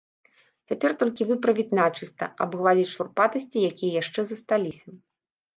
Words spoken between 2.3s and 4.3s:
абгладзіць шурпатасці, якія яшчэ